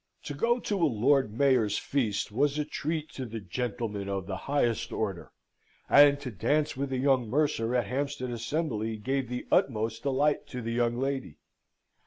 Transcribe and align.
To 0.23 0.33
go 0.33 0.59
to 0.59 0.81
a 0.81 0.87
Lord 0.89 1.31
Mayor's 1.31 1.77
feast 1.77 2.31
was 2.31 2.57
a 2.57 2.65
treat 2.65 3.09
to 3.11 3.23
the 3.27 3.39
gentleman 3.39 4.09
of 4.09 4.25
the 4.25 4.35
highest 4.49 4.91
order: 4.91 5.31
and 5.87 6.19
to 6.21 6.31
dance 6.31 6.75
with 6.75 6.91
a 6.91 6.97
young 6.97 7.29
mercer 7.29 7.75
at 7.75 7.85
Hampstead 7.85 8.31
Assembly. 8.31 8.97
gave 8.97 9.29
the 9.29 9.45
utmost 9.51 10.01
delight 10.01 10.47
to 10.47 10.63
the 10.63 10.71
young 10.71 10.97
lady. 10.97 11.37